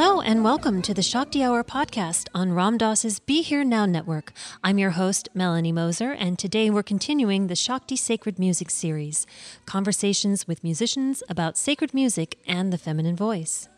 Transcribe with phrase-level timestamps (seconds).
[0.00, 4.32] Hello and welcome to the Shakti Hour podcast on Ram Dass's Be Here Now network.
[4.62, 9.26] I'm your host, Melanie Moser, and today we're continuing the Shakti Sacred Music series
[9.66, 13.68] conversations with musicians about sacred music and the feminine voice.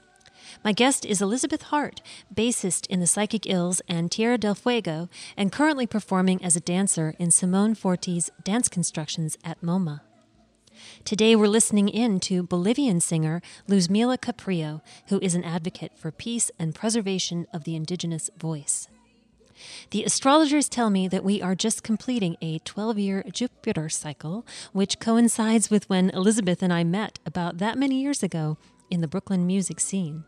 [0.63, 2.03] My guest is Elizabeth Hart,
[2.35, 7.15] bassist in the Psychic Ills and Tierra del Fuego, and currently performing as a dancer
[7.19, 10.03] in Simone Forti's dance constructions at MoMA.
[11.05, 16.51] Today we're listening in to Bolivian singer Luzmila Carpio, who is an advocate for peace
[16.59, 18.87] and preservation of the indigenous voice.
[19.91, 25.01] The astrologers tell me that we are just completing a 12 year Jupiter cycle, which
[25.01, 28.59] coincides with when Elizabeth and I met about that many years ago
[28.91, 30.25] in the Brooklyn music scene.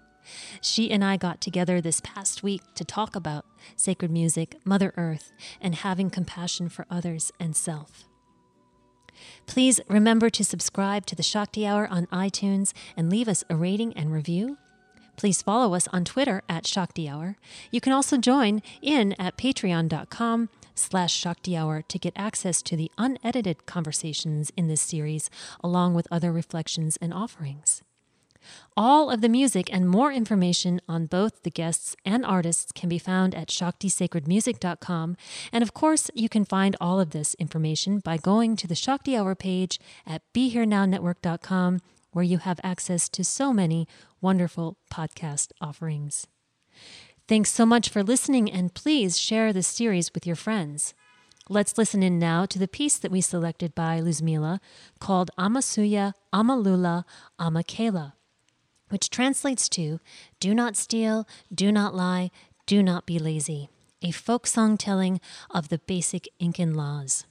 [0.60, 3.44] She and I got together this past week to talk about
[3.76, 8.08] sacred music, Mother Earth, and having compassion for others and self.
[9.46, 13.92] Please remember to subscribe to the Shakti Hour on iTunes and leave us a rating
[13.94, 14.58] and review.
[15.16, 17.36] Please follow us on Twitter at Shakti Hour.
[17.70, 22.90] You can also join in at patreon.com slash Shakti Hour to get access to the
[22.96, 25.28] unedited conversations in this series,
[25.62, 27.82] along with other reflections and offerings.
[28.76, 32.98] All of the music and more information on both the guests and artists can be
[32.98, 35.16] found at ShaktiSacredMusic.com.
[35.52, 39.16] And of course, you can find all of this information by going to the Shakti
[39.16, 41.80] Hour page at BeHereNowNetwork.com,
[42.12, 43.86] where you have access to so many
[44.20, 46.26] wonderful podcast offerings.
[47.28, 50.94] Thanks so much for listening, and please share this series with your friends.
[51.48, 54.60] Let's listen in now to the piece that we selected by Luzmila
[55.00, 57.04] called Amasuya Amalula
[57.38, 58.12] Amakela
[58.92, 59.98] which translates to
[60.38, 62.30] Do not steal, do not lie,
[62.66, 63.70] do not be lazy,
[64.02, 65.18] a folk song telling
[65.50, 67.24] of the basic Incan laws.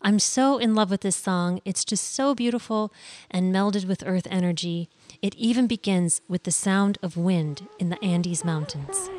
[0.00, 1.60] I'm so in love with this song.
[1.66, 2.90] It's just so beautiful
[3.30, 4.88] and melded with earth energy.
[5.20, 9.10] It even begins with the sound of wind in the Andes Mountains.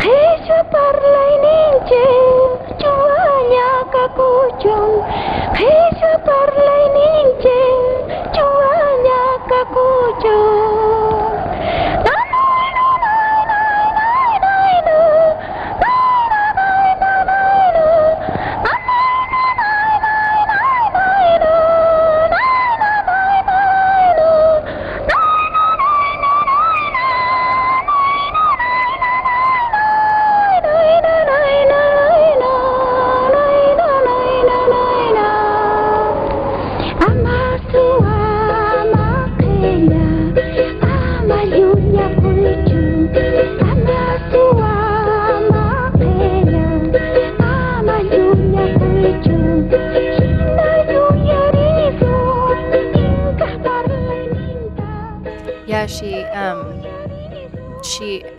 [0.00, 2.30] Hei parla en inchel,
[2.80, 5.02] chuanya kakuchon.
[5.58, 7.80] Jesús parla en inchel,
[8.34, 11.07] chuanya kakuchon.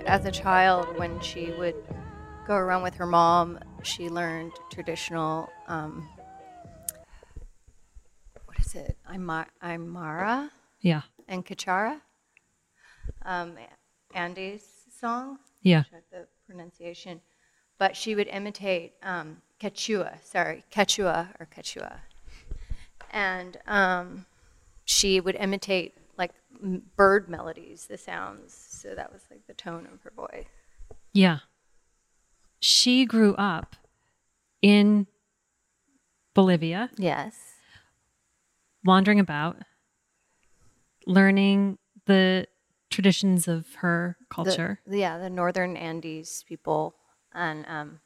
[0.10, 1.76] As a child, when she would
[2.48, 5.48] go around with her mom, she learned traditional.
[5.68, 6.10] Um,
[8.46, 8.98] what is it?
[9.08, 10.50] Aymara.
[10.82, 11.02] Yeah.
[11.28, 12.02] And Kachara.
[13.24, 13.54] Um,
[14.16, 14.66] Andy's
[15.00, 15.38] song.
[15.62, 15.84] Yeah.
[16.12, 17.22] The pronunciation,
[17.78, 20.18] but she would imitate um, Quechua.
[20.24, 22.00] Sorry, Quechua or Quechua,
[23.12, 24.26] and um,
[24.86, 26.32] she would imitate like
[26.64, 28.69] m- bird melodies, the sounds.
[28.80, 30.46] So that was like the tone of her voice.
[31.12, 31.40] Yeah.
[32.62, 33.76] She grew up
[34.62, 35.08] in
[36.34, 37.36] Bolivia, Yes.
[38.86, 39.58] wandering about,
[41.06, 42.48] learning the
[42.90, 44.80] traditions of her The- culture.
[44.90, 46.96] yeah, the northern Andes people,
[47.34, 48.00] and um,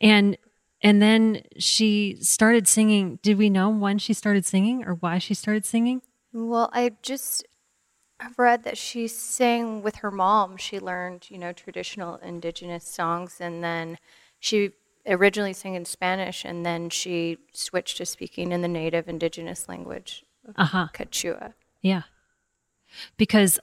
[0.00, 0.36] and
[0.82, 3.18] and then she started singing.
[3.22, 6.02] Did we know when she started singing or why she started singing?
[6.32, 7.44] well, I just
[8.24, 10.56] I've read that she sang with her mom.
[10.56, 13.98] She learned, you know, traditional indigenous songs, and then
[14.38, 14.70] she
[15.06, 20.24] originally sang in Spanish, and then she switched to speaking in the native indigenous language,
[20.56, 20.88] Uh-huh.
[20.94, 21.54] Quechua.
[21.80, 22.02] Yeah.
[23.16, 23.58] Because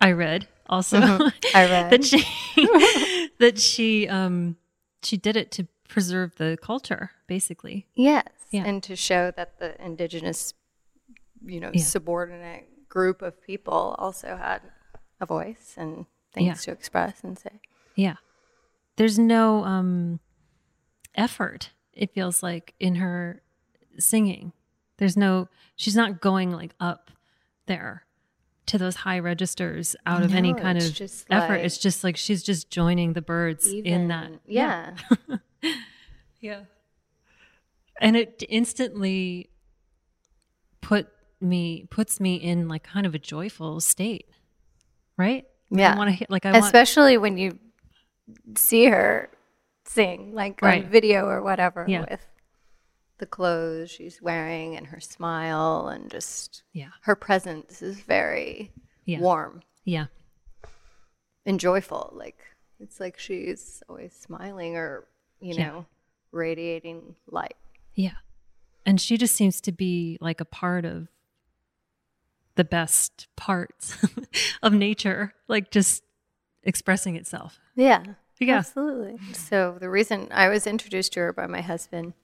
[0.00, 1.90] I read also I read.
[1.90, 2.18] that she
[3.38, 4.56] that she um
[5.02, 7.86] she did it to preserve the culture basically.
[7.94, 8.64] Yes, Yeah.
[8.66, 10.52] and to show that the indigenous,
[11.46, 11.82] you know, Yeah.
[11.82, 14.62] subordinate group of people also had
[15.20, 16.54] a voice and things Yeah.
[16.54, 17.60] to express and say.
[17.96, 18.16] Yeah.
[18.96, 20.20] There's no um
[21.16, 23.42] effort it feels like in her
[23.98, 24.52] singing.
[24.98, 27.10] There's no she's not going like up
[27.66, 28.04] there
[28.66, 30.84] to those high registers out of any kind of
[31.28, 31.28] effort.
[31.30, 34.26] like- it's just like she's just joining the birds in that.
[34.26, 34.94] Even- yeah.
[36.40, 36.64] Yeah.
[38.00, 39.48] And it instantly
[40.82, 41.08] put
[41.44, 44.28] me puts me in like kind of a joyful state.
[45.16, 45.44] Right?
[45.70, 45.94] Yeah.
[45.94, 47.58] I want to like I want Especially when you
[48.56, 49.30] see her
[49.84, 50.84] sing, like Right.
[50.84, 52.04] on video or whatever, Yeah.
[52.10, 52.26] with
[53.18, 56.90] the clothes she's wearing and her smile and just Yeah.
[57.02, 58.72] her presence is very
[59.04, 59.20] Yeah.
[59.20, 60.06] warm Yeah.
[61.46, 62.10] and joyful.
[62.14, 62.40] Like
[62.80, 65.06] it's like she's always smiling or
[65.40, 65.66] you Yeah.
[65.68, 65.86] know
[66.32, 67.56] radiating light.
[67.94, 68.16] Yeah.
[68.84, 71.08] And she just seems to be like a part of
[72.56, 73.96] the best parts
[74.62, 76.02] of nature, like just
[76.62, 77.58] expressing itself.
[77.74, 78.02] Yeah.
[78.40, 78.58] Yeah.
[78.58, 79.18] Absolutely.
[79.32, 82.14] So the reason I was introduced to her by my husband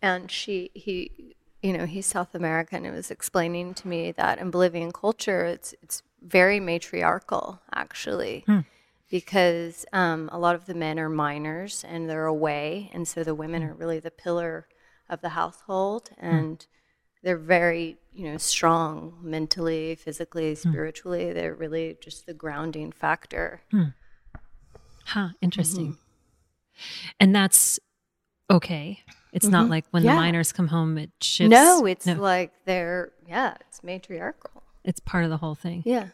[0.00, 4.50] and she he you know, he's South American and was explaining to me that in
[4.50, 8.44] Bolivian culture it's it's very matriarchal actually.
[9.10, 13.34] Because um, a lot of the men are miners and they're away, and so the
[13.34, 14.66] women are really the pillar
[15.08, 16.66] of the household, and
[17.24, 20.70] they're very, you know, strong mentally, physically, hmm.
[20.70, 21.32] spiritually.
[21.32, 23.62] They're really just the grounding factor.
[23.70, 23.84] Hmm.
[25.06, 25.92] Huh, interesting.
[25.92, 27.10] Mm-hmm.
[27.20, 27.80] And that's
[28.50, 29.00] okay.
[29.32, 29.70] It's not mm-hmm.
[29.70, 30.14] like when Yeah.
[30.14, 31.50] the miners come home, it shifts.
[31.50, 34.62] No, it's like they're yeah, it's matriarchal.
[34.84, 35.82] it's part of the whole thing.
[35.84, 36.08] Yeah.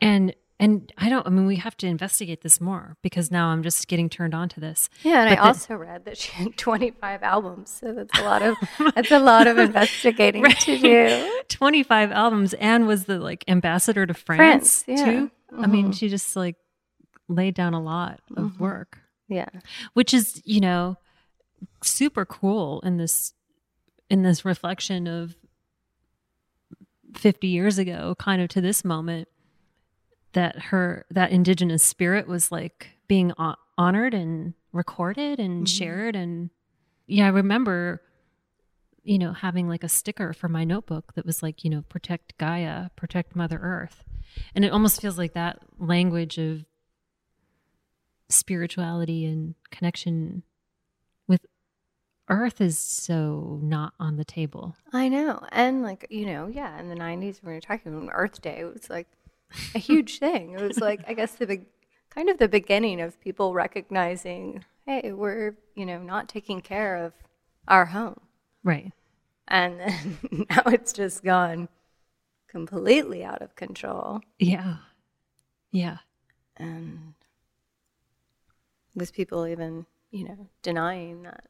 [0.00, 1.26] And and I don't.
[1.26, 4.50] I mean, we have to investigate this more because now I'm just getting turned on
[4.50, 4.90] to this.
[5.02, 8.22] Yeah, and But I the- also read that she had 25 albums, so that's a
[8.22, 8.56] lot of
[8.94, 11.32] that's a lot of investigating to do.
[11.48, 15.04] 25 albums and was the like ambassador to France, France, yeah.
[15.04, 15.30] too.
[15.58, 15.92] I mean, mm-hmm.
[15.92, 16.56] she just like
[17.26, 18.62] laid down a lot of mm-hmm.
[18.62, 18.98] work,
[19.28, 19.48] Yeah.
[19.94, 20.96] which is, you know,
[21.82, 23.32] super cool in this
[24.10, 25.36] in this reflection of
[27.14, 29.28] 50 years ago kind of to this moment
[30.32, 33.32] that her that indigenous spirit was like being
[33.76, 35.78] honored and recorded and mm-hmm.
[35.78, 36.50] shared and
[37.06, 38.02] yeah, I remember
[39.02, 42.36] you know, having like a sticker for my notebook that was like, you know, protect
[42.38, 44.04] Gaia, protect Mother Earth.
[44.54, 46.64] And it almost feels like that language of
[48.28, 50.42] spirituality and connection
[51.26, 51.46] with
[52.28, 54.76] Earth is so not on the table.
[54.92, 55.44] I know.
[55.50, 58.58] And like, you know, yeah, in the 90s when we were talking about Earth Day,
[58.60, 59.08] it was like
[59.74, 60.52] a huge thing.
[60.52, 61.66] It was like I guess the big
[62.10, 67.12] kind of the beginning of people recognizing, hey, we're, you know, not taking care of
[67.68, 68.20] our home.
[68.64, 68.92] Right.
[69.48, 70.18] And then
[70.50, 71.68] now it's just gone
[72.48, 74.20] completely out of control.
[74.38, 74.76] Yeah.
[75.72, 75.98] Yeah.
[76.56, 77.14] and
[78.94, 81.44] with people even you know denying that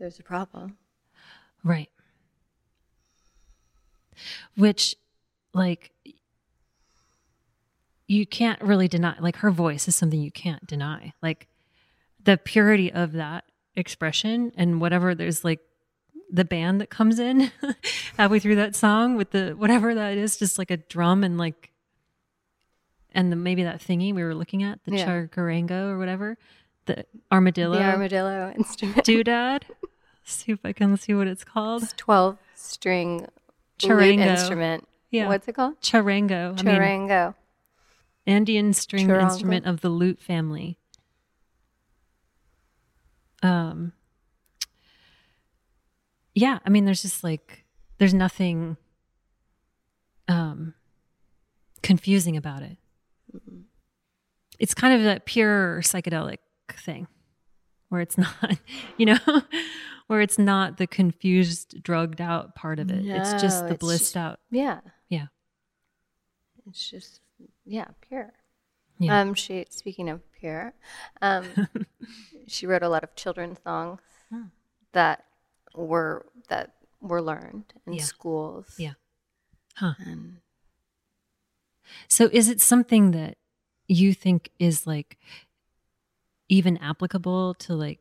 [0.00, 0.76] there's a problem
[1.64, 1.90] Right.
[4.56, 4.96] Which,
[5.54, 5.92] like,
[8.06, 11.12] you can't really deny, like, her voice is something you can't deny.
[11.22, 11.48] Like,
[12.22, 13.44] the purity of that
[13.74, 15.58] expression and whatever there's like
[16.30, 17.50] the band that comes in
[18.18, 21.72] halfway through that song with the whatever that is, just like a drum and like,
[23.14, 25.10] and the, maybe that thingy we were looking at, the Yeah.
[25.10, 26.38] or whatever,
[26.86, 29.62] the armadillo, the armadillo instrument doodad.
[30.24, 31.92] see if I can see what it's called.
[31.96, 33.26] 12 string
[33.78, 34.18] Charango.
[34.26, 35.28] instrument Yeah.
[35.28, 36.58] what's it called Charango.
[36.58, 37.34] I mean, charango
[38.26, 39.22] Andean string Charango.
[39.22, 40.78] instrument of the lute family.
[43.42, 43.92] Um,
[46.34, 47.64] yeah, I mean, there's just like
[47.98, 48.76] there's nothing
[50.28, 50.74] um
[51.82, 52.76] confusing about it.
[54.58, 56.38] It's kind of that pure psychedelic
[56.70, 57.08] thing
[57.88, 58.56] where it's not,
[58.96, 59.18] you know,
[60.06, 63.04] where it's not the confused, drugged out part of it.
[63.04, 64.38] it's just the it's blissed just- out.
[64.50, 64.80] Yeah.
[65.12, 65.26] Yeah.
[66.66, 67.20] It's just
[67.66, 68.32] yeah, pure.
[68.98, 69.20] Yeah.
[69.20, 70.72] Um, she speaking of pure,
[71.20, 71.44] um,
[72.46, 74.00] she wrote a lot of children's songs
[74.30, 74.48] Hmm.
[74.92, 75.24] that
[75.74, 78.04] were that were learned in Yeah.
[78.04, 78.76] schools.
[78.78, 78.94] Yeah.
[79.76, 79.94] Huh.
[79.98, 80.40] And
[82.08, 83.36] So is it something that
[83.88, 85.18] you think is like
[86.48, 88.00] even applicable to like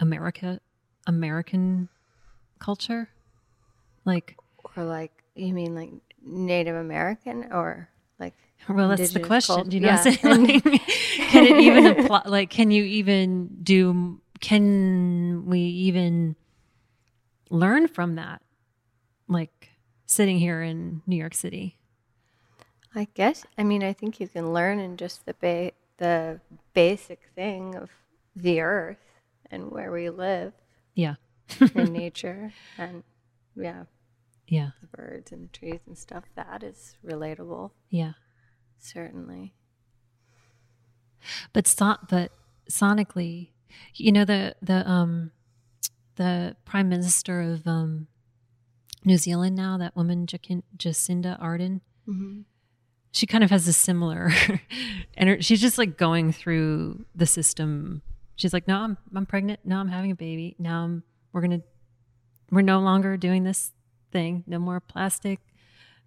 [0.00, 0.60] America,
[1.06, 1.90] American
[2.58, 3.10] culture?
[4.06, 4.36] Like,
[4.76, 5.92] or like you mean like
[6.24, 7.88] Native American or
[8.18, 8.34] like
[8.68, 9.54] well, that's the question.
[9.56, 10.12] cult- Do you know what yeah.
[10.30, 10.62] I'm saying?
[10.64, 10.82] Like,
[11.30, 12.22] can it even apply?
[12.26, 16.34] Like, can you even do, can we even
[17.50, 18.40] learn from that?
[19.28, 19.70] Like
[20.06, 21.78] sitting here in New York City.
[22.94, 23.44] I guess.
[23.58, 26.40] I mean, I think you can learn in just the ba- the
[26.74, 27.90] basic thing of
[28.36, 28.98] the earth
[29.50, 30.52] and where we live
[30.94, 31.14] Yeah.
[31.74, 33.02] in nature, and
[33.56, 33.84] yeah,
[34.46, 34.70] Yeah.
[34.80, 36.24] the birds and the trees and stuff.
[36.36, 38.12] That is relatable, Yeah.
[38.78, 39.54] certainly.
[41.52, 42.30] but so, but
[42.70, 43.50] sonically
[43.94, 45.30] you know the the um
[46.16, 48.06] the prime minister of um
[49.04, 52.40] new zealand now that woman Jac- jacinda ardern Mm-hmm.
[53.12, 54.30] she kind of has a similar
[55.16, 58.02] and she's just like going through the system
[58.36, 61.62] she's like no i'm i'm pregnant now i'm having a baby now i'm we're gonna
[62.50, 63.72] we're no longer doing this
[64.14, 64.44] thing.
[64.46, 65.40] No more plastic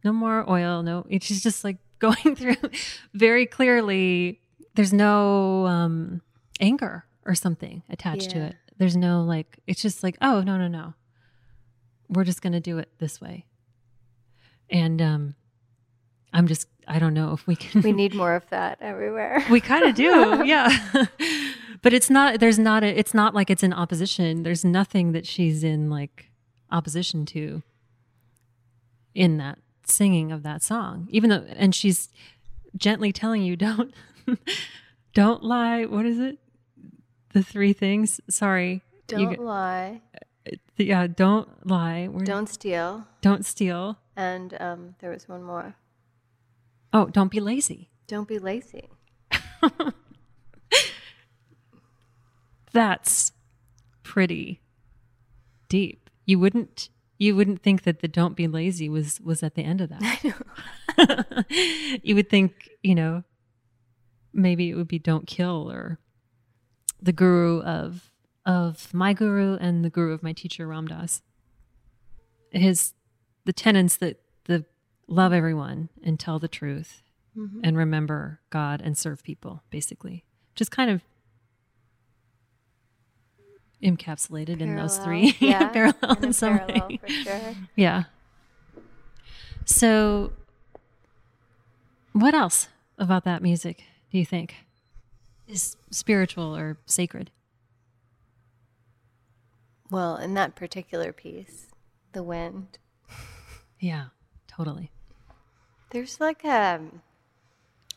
[0.04, 2.56] no more oil no she's just like going through
[3.16, 4.40] very clearly.
[4.76, 6.22] There's no um
[6.60, 8.56] anger or something attached to it.
[8.78, 10.94] There's no like it's just like oh no no no.
[12.08, 13.46] We're just gonna do it this way.
[14.70, 15.36] And um
[16.34, 19.44] i'm just i don't know if we can We need more of that everywhere.
[19.50, 20.70] we kind of do yeah.
[21.82, 24.44] But it's not there's not a, it's not like it's in opposition.
[24.44, 26.30] There's nothing that she's in like
[26.70, 27.64] opposition to
[29.18, 32.10] in that singing of that song even though and she's
[32.76, 33.94] gently telling you don't
[35.14, 36.38] don't lie what is it
[37.34, 40.02] the three things sorry Don't get- lie.
[40.78, 43.06] yeah don't lie We're- Don't steal.
[43.22, 45.76] don't steal And um, there was one more.
[46.94, 48.90] oh don't be lazy Don't be lazy.
[52.74, 53.32] that's
[54.04, 54.62] pretty
[55.70, 56.10] deep.
[56.26, 59.82] You wouldn't you wouldn't think that the don't be lazy was was at the end
[59.82, 61.46] of that.
[62.04, 63.24] you would think, you know,
[64.34, 66.00] maybe it would be don't kill or
[67.02, 68.12] the guru of
[68.46, 71.22] of my guru and the guru of my teacher Ram Dass.
[72.52, 72.94] His
[73.46, 74.66] the tenets that the
[75.08, 77.02] love everyone and tell the truth
[77.38, 77.60] mm-hmm.
[77.64, 80.26] and remember God and serve people, basically.
[80.56, 81.02] Just kind of
[83.84, 86.98] encapsulated in those three Yeah, parallel in, some parallel way.
[86.98, 87.56] for sure.
[87.76, 88.04] Yeah.
[89.66, 90.32] So,
[92.14, 94.56] what else about that music do you think
[95.48, 97.32] is spiritual or sacred?
[99.90, 101.68] Well, in that particular piece,
[102.14, 102.78] the wind,
[103.80, 104.08] Yeah,
[104.48, 104.92] totally.
[105.92, 106.82] there's like a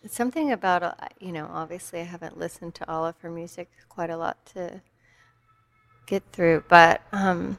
[0.07, 1.49] something about uh, you know.
[1.53, 4.81] Obviously, I haven't listened to all of her music quite a lot to
[6.11, 7.59] get through, but um,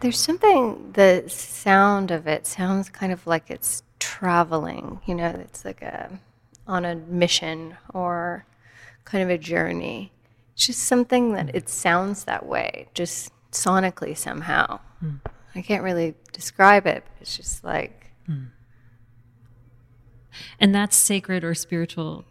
[0.00, 0.92] there's something.
[0.92, 5.00] The sound of it sounds kind of like it's traveling.
[5.06, 6.20] You know, it's like a
[6.66, 8.44] on a mission or
[9.04, 10.12] kind of a journey.
[10.52, 11.56] It's just something that hmm.
[11.56, 14.80] it sounds that way, just sonically somehow.
[15.00, 15.16] Hmm.
[15.54, 18.44] I can't really describe it, but it's just like hmm.
[20.60, 22.24] And that's sacred or spiritual.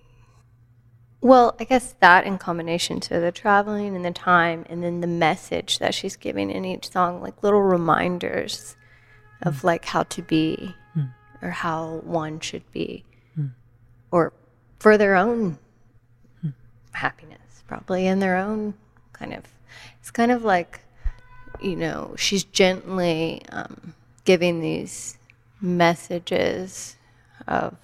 [1.28, 5.08] Well, I guess that in combination to the traveling and the time and then the
[5.08, 8.78] message that she's giving in each song, like little reminders
[9.42, 9.68] of hmm.
[9.68, 11.08] like how to be hmm.
[11.42, 13.04] or how one should be
[13.36, 13.48] hmm.
[14.10, 14.32] or
[14.80, 15.60] for their own
[16.94, 18.76] happiness, probably in their own
[19.12, 19.44] kind of.
[20.00, 20.80] It's kind of like,
[21.62, 25.18] you know, she's gently um, giving these
[25.60, 26.96] messages
[27.46, 27.76] of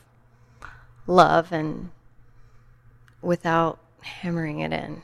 [1.08, 1.92] love and
[3.24, 5.02] without hammering it in.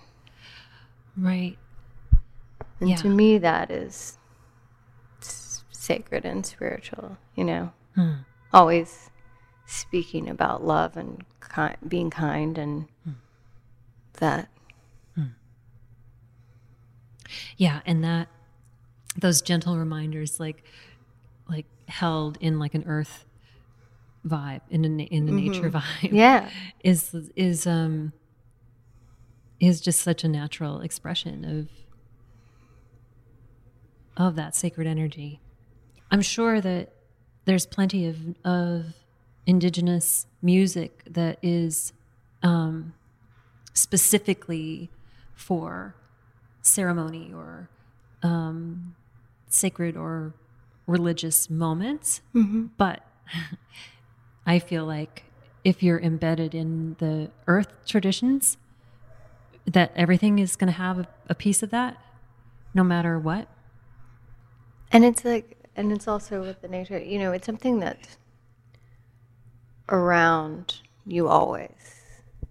[1.17, 1.57] Right.
[2.79, 2.95] And Yeah.
[2.97, 4.17] to me, that is
[5.71, 7.73] sacred and spiritual, you know.
[7.95, 8.13] Hmm.
[8.53, 9.09] Always
[9.65, 11.23] speaking about love and
[11.53, 13.11] ki- being kind and hmm.
[14.13, 14.49] that.
[15.15, 15.27] Hmm.
[17.57, 18.27] Yeah, and that
[19.17, 20.63] those gentle reminders, like
[21.47, 23.25] like held in like an earth
[24.25, 26.15] vibe, in a in a nature vibe, Mm-hmm.
[26.15, 26.49] Yeah.
[26.83, 28.13] is is um
[29.59, 31.67] is just such a natural expression of
[34.17, 35.39] of that sacred energy.
[36.11, 36.91] I'm sure that
[37.45, 38.95] there's plenty of of
[39.45, 41.93] indigenous music that is
[42.43, 42.93] um,
[43.73, 44.89] specifically
[45.35, 45.95] for
[46.61, 47.69] ceremony or
[48.21, 48.95] um,
[49.47, 50.33] sacred or
[50.85, 52.21] religious moments.
[52.77, 53.03] But
[54.49, 55.25] I feel like
[55.63, 58.57] if you're embedded in the earth traditions,
[59.67, 61.97] that everything is going to have a, piece of that,
[62.73, 63.47] no matter what.
[64.91, 68.17] And it's like, and it's also with the nature, you know, it's something that's
[69.87, 71.69] around you always.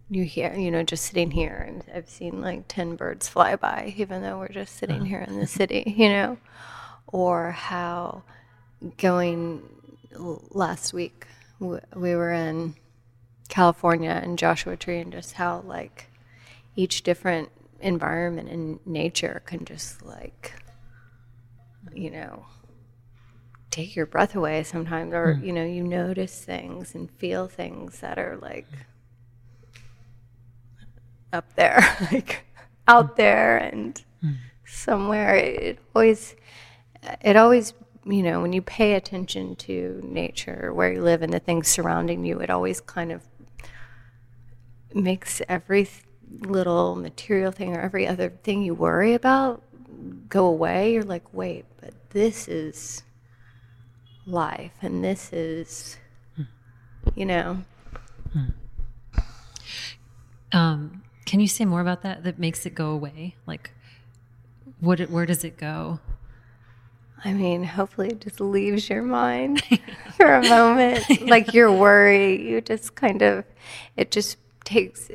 [0.08, 3.92] You hear, you know, just sitting here, and I've seen like 10 birds fly by,
[3.96, 5.04] even though we're just sitting uh-huh.
[5.04, 6.38] here in the city, you know,
[7.08, 8.22] or how
[8.98, 9.68] going
[10.52, 11.26] last week,
[11.60, 12.74] we were in
[13.48, 16.10] California and Joshua Tree, and just how like
[16.76, 17.50] each different
[17.80, 20.52] environment and nature can just like
[21.94, 22.44] you know
[23.70, 25.44] take your breath away sometimes or hmm.
[25.44, 28.66] you know you notice things and feel things that are like
[31.32, 31.80] up there
[32.12, 32.44] like
[32.86, 33.14] out hmm.
[33.16, 34.32] there and hmm.
[34.66, 35.36] somewhere.
[35.36, 36.34] It always
[37.20, 37.74] it always
[38.08, 42.24] you know when you pay attention to nature where you live and the things surrounding
[42.24, 43.22] you it always kind of
[44.94, 45.88] makes every
[46.40, 49.62] little material thing or every other thing you worry about
[50.28, 50.92] go away.
[50.92, 53.02] You're like, wait, but this is
[54.26, 55.96] life, and this is,
[57.14, 57.64] you know,
[60.50, 62.24] Um, can you say more about that?
[62.24, 63.36] That makes it go away.
[63.46, 63.70] Like,
[64.80, 64.98] what?
[65.10, 66.00] Where does it go?
[67.24, 69.62] I mean, hopefully it just leaves your mind
[70.16, 71.22] for a moment.
[71.28, 73.44] Like your worry, you just kind of,
[73.96, 75.10] it just takes,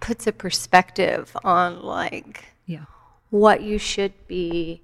[0.00, 2.84] puts a perspective on like, Yeah.
[3.30, 4.82] what you should be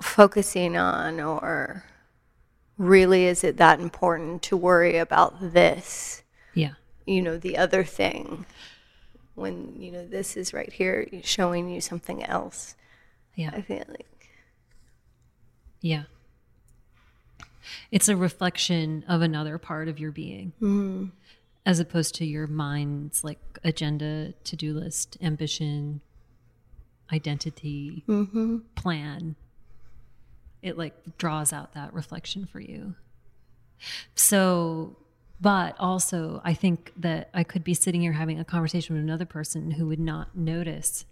[0.00, 1.84] focusing on or
[2.76, 6.22] really is it that important to worry about this
[6.54, 6.72] Yeah.
[7.06, 8.44] you know the other thing
[9.36, 12.74] when you know this is right here showing you something else
[13.36, 13.50] Yeah.
[13.54, 14.06] i feel like
[15.82, 16.04] Yeah.
[17.90, 21.06] It's a reflection of another part of your being, mm-hmm.
[21.66, 26.00] as opposed to your mind's like agenda, to do list, ambition,
[27.12, 28.58] identity, mm-hmm.
[28.74, 29.36] plan.
[30.62, 32.94] It like draws out that reflection for you.
[34.14, 34.96] So,
[35.40, 39.26] but also, I think that I could be sitting here having a conversation with another
[39.26, 41.04] person who would not notice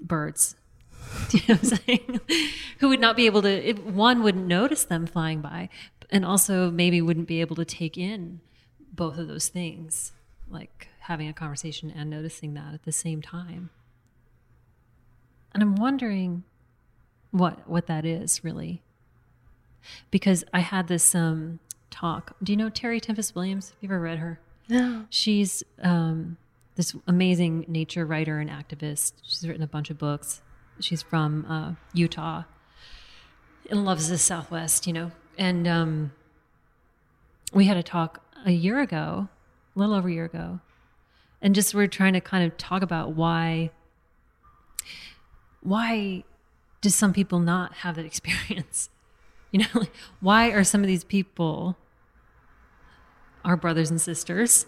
[0.00, 0.54] birds
[1.28, 2.20] do you know what I'm saying?
[2.78, 5.68] Who would not be able to, it, one wouldn't notice them flying by,
[6.10, 8.40] and also maybe wouldn't be able to take in
[8.92, 10.12] both of those things,
[10.50, 13.70] like having a conversation and noticing that at the same time.
[15.52, 16.44] And I'm wondering
[17.30, 18.82] what what that is really,
[20.10, 21.58] because I had this um,
[21.90, 22.36] talk.
[22.42, 23.70] Do you know Terry Tempest Williams?
[23.70, 24.40] Have you ever read her?
[24.68, 26.36] no She's um,
[26.76, 29.14] this amazing nature writer and activist.
[29.22, 30.42] She's written a bunch of books.
[30.82, 32.44] She's from uh, Utah
[33.70, 35.12] and loves the Southwest, you know.
[35.38, 36.12] And um,
[37.52, 39.28] we had a talk a year ago,
[39.74, 40.60] a little over a year ago,
[41.40, 43.70] and just we're trying to kind of talk about why
[45.62, 46.24] why
[46.80, 48.88] do some people not have that experience?
[49.54, 51.76] You know, like, why are some of these people
[53.44, 54.64] our brothers and sisters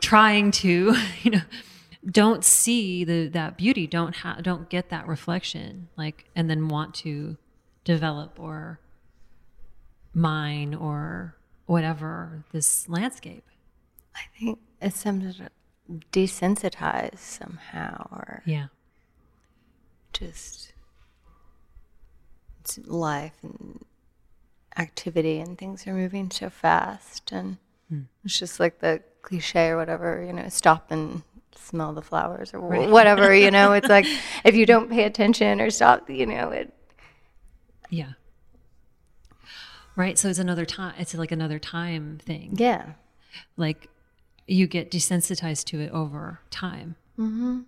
[0.00, 1.40] trying to you know
[2.08, 6.94] don't see the that beauty don't ha- don't get that reflection like and then want
[6.94, 7.36] to
[7.84, 8.80] develop or
[10.14, 11.36] mine or
[11.66, 13.44] whatever this landscape.
[14.14, 15.50] I think it's something to
[16.12, 18.66] desensitize somehow or yeah.
[20.12, 20.72] just
[22.60, 23.84] it's life and
[24.76, 27.58] activity and things are moving so fast and
[27.88, 28.02] hmm.
[28.24, 31.22] it's just like the cliche or whatever you know stop and
[31.54, 33.72] smell the flowers or wh- whatever you know?
[33.72, 34.06] It's like
[34.44, 36.72] if you don't pay attention or stop you know it
[37.90, 38.12] yeah.
[39.96, 42.54] Right so it's another time it's like another time thing.
[42.56, 42.92] Yeah.
[43.56, 43.88] Like
[44.46, 46.96] you get desensitized to it over time.
[47.18, 47.60] Mm-hmm.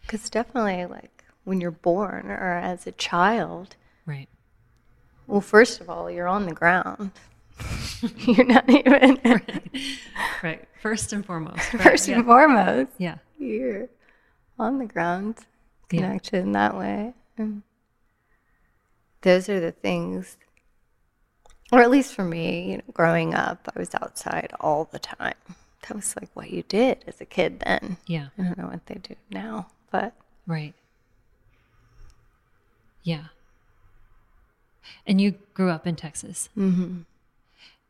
[0.00, 4.28] Because definitely like when you're born or as a child right.
[5.26, 7.12] Well first of all you're on the ground.
[8.18, 9.20] You're not even
[10.42, 12.16] right first and foremost right, first yeah.
[12.16, 13.88] and foremost yeah you're
[14.58, 15.34] on the ground
[15.90, 16.18] Yeah.
[16.20, 17.62] that way and
[19.24, 20.36] those are the things,
[21.72, 25.40] or at least for me, you know, growing up, I was outside all the time.
[25.88, 27.96] That was like what you did as a kid then.
[28.06, 28.28] Yeah.
[28.38, 30.12] I don't know what they do now, but
[30.46, 30.74] Right.
[33.02, 33.24] Yeah.
[35.06, 36.50] And you grew up in Texas.
[36.56, 37.00] Mm-hmm.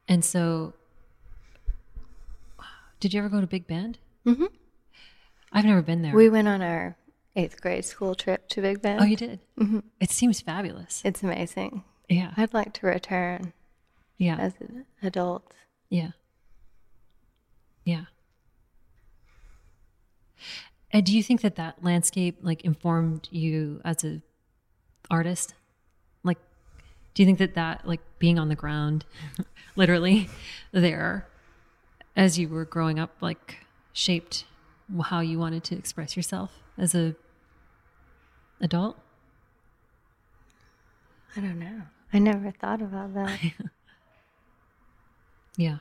[0.07, 0.75] And so,
[3.05, 3.99] did you ever go to Big Bend?
[4.27, 4.47] Mm-hmm.
[5.53, 6.15] I've never been there.
[6.15, 6.97] we went on our
[7.37, 8.99] eighth grade school trip to Big Bend.
[9.03, 9.41] oh, you did?
[9.61, 9.81] Mm-hmm.
[10.01, 11.03] It seems fabulous.
[11.05, 11.85] It's amazing.
[12.09, 12.33] yeah.
[12.39, 13.53] I'd like to return
[14.17, 14.37] Yeah.
[14.39, 15.53] as an adult.
[15.91, 16.13] Yeah.
[17.85, 18.05] Yeah.
[20.91, 24.23] And do you think that that landscape like informed you as a
[25.11, 25.53] artist?
[26.23, 26.39] Like,
[27.13, 29.05] do you think that that like being on the ground,
[29.77, 30.31] literally
[30.73, 31.27] there,
[32.17, 33.59] as you were growing up, like
[33.93, 34.45] shaped
[35.05, 37.15] how you wanted to express yourself as a
[38.61, 38.99] adult?
[41.37, 41.83] I don't know.
[42.13, 43.41] I never thought about that.
[45.57, 45.79] Yeah.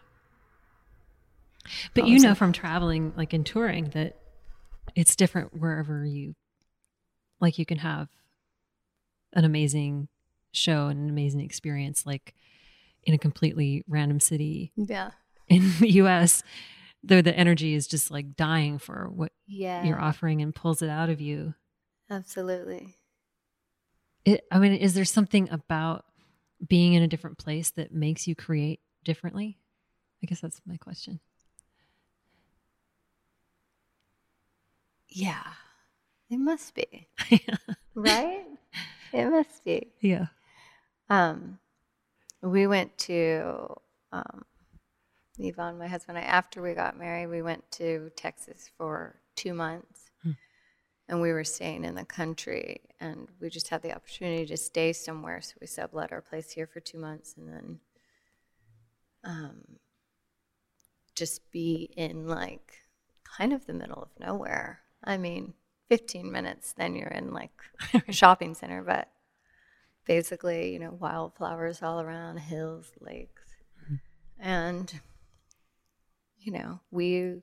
[1.93, 4.17] But you know from traveling, like in touring, that
[4.95, 6.35] it's different wherever you,
[7.39, 8.09] like, you can have
[9.33, 10.09] an amazing
[10.51, 12.33] show and an amazing experience, like
[13.03, 15.11] in a completely random city yeah.
[15.55, 16.43] In the US,
[17.03, 19.83] though the energy is just like dying for what Yeah.
[19.83, 21.53] you're offering and pulls it out of you.
[22.09, 22.95] Absolutely.
[24.25, 26.05] It, I mean, is there something about
[26.65, 29.57] being in a different place that makes you create differently?
[30.21, 31.19] I guess that's my question.
[35.09, 35.43] Yeah.
[36.29, 37.07] It must be.
[37.95, 38.45] right?
[39.11, 39.91] It must be.
[39.99, 40.27] Yeah.
[41.09, 41.59] Um,
[42.41, 43.75] we went to
[44.11, 44.43] um,
[45.39, 49.53] Yvonne, my husband, and I, after we got married, we went to Texas for two
[49.53, 50.11] months.
[51.09, 54.93] And we were staying in the country, and we just had the opportunity to stay
[54.93, 55.41] somewhere.
[55.41, 57.79] So we sublet our place here for two months and then
[59.25, 59.61] um,
[61.15, 62.73] just be in like
[63.23, 64.79] kind of the middle of nowhere.
[65.03, 65.53] I mean,
[65.89, 67.51] 15 minutes, then you're in like
[68.07, 69.09] a shopping center, but
[70.05, 73.43] basically, you know, wildflowers all around, hills, lakes.
[74.39, 74.99] And,
[76.43, 77.41] you know, we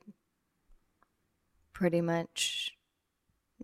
[1.73, 2.75] pretty much,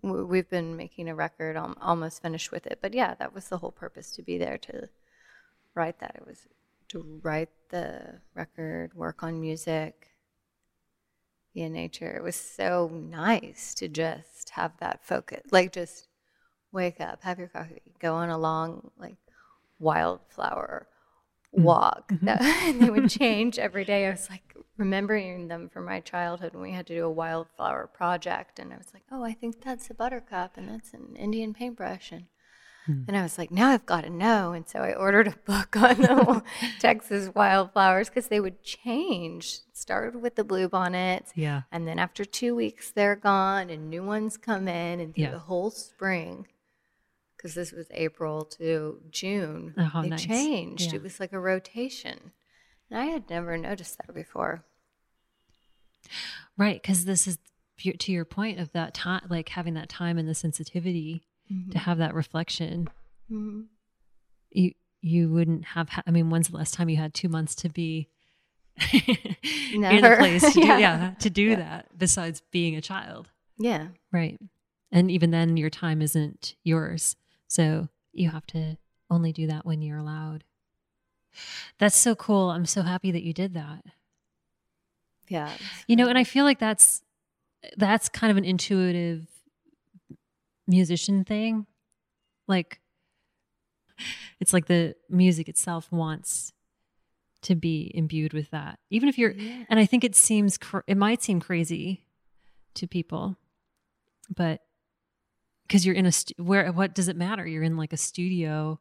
[0.02, 2.78] we've been making a record, al- almost finished with it.
[2.82, 4.88] But yeah, that was the whole purpose to be there to
[5.74, 6.16] write that.
[6.16, 6.46] It was
[6.88, 10.08] to write the record, work on music,
[11.54, 12.10] be in nature.
[12.16, 16.08] It was so nice to just have that focus, like just
[16.72, 19.16] wake up, have your coffee, go on a long like
[19.78, 20.88] wildflower
[21.54, 21.62] mm-hmm.
[21.62, 22.12] walk.
[22.22, 22.68] That, mm-hmm.
[22.68, 24.06] and they would change every day.
[24.06, 27.88] I was like remembering them from my childhood when we had to do a wildflower
[27.92, 31.52] project, and I was like, oh, I think that's a buttercup, and that's an Indian
[31.52, 32.24] paintbrush, and
[32.86, 33.02] hmm.
[33.08, 34.52] and I was like, now I've got to know.
[34.52, 36.42] And so I ordered a book on the
[36.78, 39.60] Texas wildflowers because they would change.
[39.72, 41.30] Started with the bluebonnets.
[41.34, 41.62] Yeah.
[41.70, 45.00] And then after two weeks, they're gone and new ones come in.
[45.00, 45.30] And through Yeah.
[45.30, 46.48] the whole spring,
[47.36, 50.24] because this was April to June, Oh, they nice.
[50.24, 50.90] changed.
[50.90, 50.96] Yeah.
[50.96, 52.32] It was like a rotation.
[52.90, 54.64] And I had never noticed that before.
[56.56, 57.38] Right, because this is
[57.78, 61.22] to your point of that time, like having that time and the sensitivity
[61.70, 62.88] to have that reflection.
[63.30, 63.66] Mhm.
[64.50, 65.88] You you wouldn't have.
[65.90, 68.08] Ha- I mean, when's the last time you had two months to be
[68.92, 70.78] in a place to do, Yeah.
[70.78, 71.10] yeah.
[71.20, 71.96] to do that?
[71.96, 73.88] Besides being a child, Yeah.
[74.12, 74.38] right?
[74.90, 77.16] And even then, your time isn't yours,
[77.46, 78.76] so you have to
[79.10, 80.44] only do that when you're allowed.
[81.78, 82.50] That's so cool.
[82.50, 83.84] I'm so happy that you did that.
[85.28, 85.50] Yeah.
[85.86, 87.02] you know and i feel like that's
[87.76, 89.26] that's kind of an intuitive
[90.66, 91.66] musician thing
[92.46, 92.80] like
[94.40, 96.52] it's like the music itself wants
[97.42, 99.64] to be imbued with that even if you're Yeah.
[99.68, 102.04] and i think it seems it might seem crazy
[102.74, 103.36] to people
[104.34, 104.60] but
[105.66, 108.78] because you're in a stu- where what does it matter you're in like a studio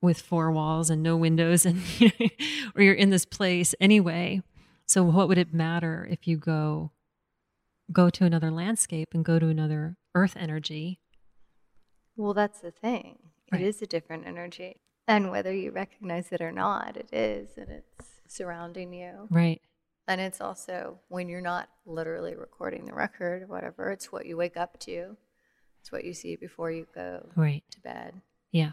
[0.00, 1.80] with four walls and no windows and
[2.74, 4.42] or you're in this place anyway
[4.86, 6.90] so what would it matter if you go
[7.92, 10.98] go to another landscape and go to another earth energy
[12.16, 13.18] Well, that's the thing.
[13.52, 13.60] Right.
[13.60, 14.76] It is a different energy.
[15.06, 17.50] And whether you recognize it or not, it is.
[17.58, 19.26] And it's surrounding you.
[19.30, 19.60] right
[20.08, 24.36] And it's also when you're not literally recording the record or whatever, it's what you
[24.36, 25.16] wake up to.
[25.80, 28.20] It's what you see before you go right to bed.
[28.52, 28.72] yeah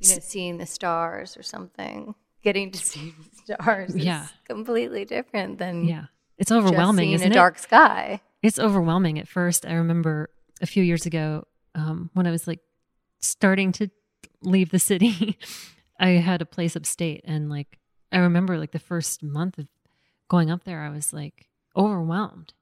[0.00, 2.14] You know, seeing the stars or something.
[2.42, 3.12] Getting to see
[3.46, 4.26] the stars is Yeah.
[4.46, 6.04] completely different than yeah
[6.38, 8.20] it's just overwhelming seeing isn't a it dark sky.
[8.42, 11.44] it's overwhelming at first i remember a few years ago
[11.74, 12.60] um, when i was like
[13.20, 13.90] starting to
[14.42, 15.38] leave the city.
[15.98, 17.78] I had a place upstate and like
[18.12, 19.66] I remember like the first month of
[20.28, 22.52] going up there I was like overwhelmed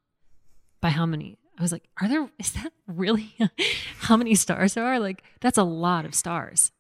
[0.81, 3.35] by how many I was like, are there is that really
[4.01, 5.01] how many stars there are?
[5.01, 6.71] Like that's a lot of stars.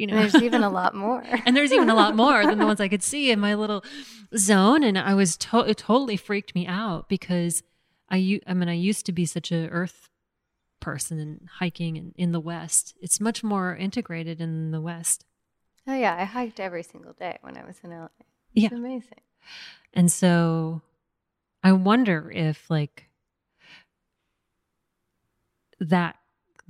[0.00, 1.22] You know, And there's even a lot more.
[1.46, 3.84] and there's even a lot more than the ones I could see in my little
[4.36, 4.82] zone.
[4.82, 7.62] And I was to- it totally freaked me out because
[8.08, 10.08] I, I mean, I used to be such a earth
[10.80, 12.96] person and hiking and in the West.
[13.00, 15.24] It's much more integrated in the West.
[15.86, 18.08] oh yeah, I hiked every single day when I was in LA.
[18.54, 18.70] Yeah.
[18.72, 19.20] Amazing.
[19.92, 20.80] And so
[21.62, 23.10] I wonder if like
[25.80, 26.16] that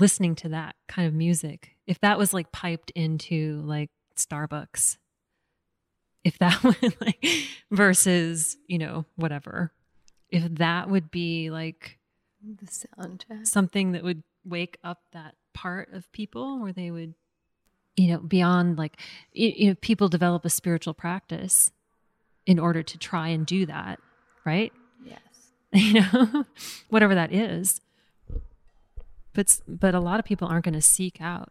[0.01, 4.97] listening to that kind of music, if that was like piped into like Starbucks,
[6.25, 7.25] if that would like
[7.71, 9.73] versus, you know, whatever,
[10.31, 11.99] if that would be like
[12.43, 13.47] The soundtrack.
[13.47, 17.13] something that would wake up that part of people where they would
[17.97, 18.99] you know beyond like
[19.33, 21.73] you, you know people develop a spiritual practice
[22.47, 23.99] in order to try and do that
[24.47, 24.73] right
[25.05, 25.19] Yes.
[25.73, 26.45] you know
[26.89, 27.81] whatever that is
[29.33, 31.51] but but a lot of people aren't going to seek out.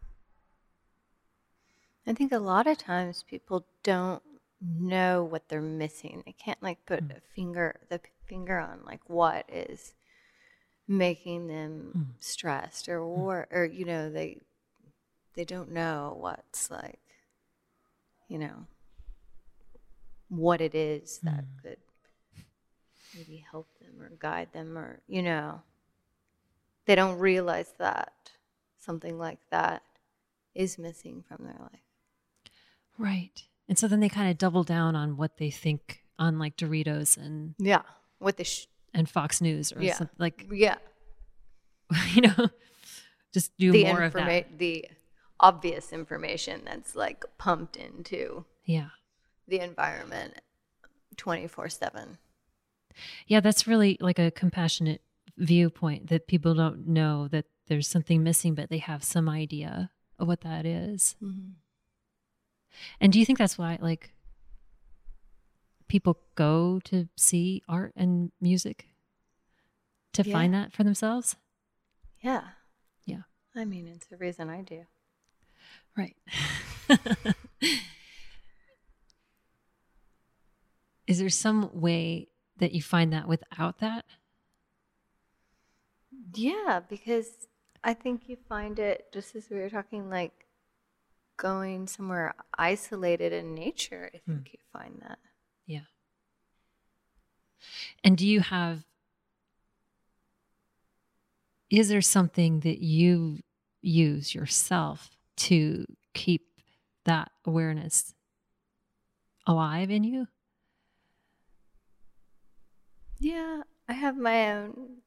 [2.06, 4.22] I think a lot of times people don't
[4.62, 6.24] know what they're missing.
[6.26, 7.18] They can't like put mm.
[7.18, 9.94] a finger the p- finger on like what is
[10.88, 12.06] making them mm.
[12.20, 13.18] stressed or mm.
[13.18, 14.40] or or you know they
[15.36, 17.00] they don't know what's like
[18.28, 18.66] you know
[20.30, 21.78] what it is that could
[23.16, 25.62] maybe help them or guide them or you know
[26.90, 28.12] they don't realize that
[28.80, 29.84] something like that
[30.56, 31.84] is missing from their life.
[32.98, 36.58] right and so then they kind of double down on what they think on like
[36.58, 37.84] doritos and Yeah,
[38.18, 39.94] what they sh- and fox news or Yeah.
[39.94, 40.78] something like yeah
[42.14, 42.50] you know
[43.32, 44.86] just do the more of that the
[45.40, 48.90] obvious information that's like pumped into yeah
[49.48, 50.34] the environment
[51.18, 52.18] 24/7.
[53.28, 55.02] Yeah, that's really like a compassionate
[55.40, 60.28] viewpoint that people don't know that there's something missing, but they have some idea of
[60.28, 61.16] what that is.
[61.24, 61.52] Mm-hmm.
[63.00, 64.12] And do you think that's why, like,
[65.88, 68.88] people go to see art and music
[70.14, 70.34] to Yeah.
[70.34, 71.36] find that for themselves?
[72.22, 72.50] Yeah.
[73.06, 73.22] Yeah.
[73.56, 74.86] I mean, it's the reason I do.
[75.98, 76.16] Right.
[81.08, 84.06] Is there some way that you find that without that?
[86.34, 87.48] Yeah, because
[87.84, 90.46] I think you find it just as we were talking like
[91.38, 94.12] going somewhere isolated in nature.
[94.14, 94.34] I hmm.
[94.34, 95.20] think you find that.
[95.66, 95.88] Yeah.
[98.04, 98.84] And do you have,
[101.70, 103.40] is there something that you
[103.82, 106.48] use yourself to keep
[107.06, 108.14] that awareness
[109.48, 110.28] alive in you?
[113.20, 115.02] Yeah, I have my own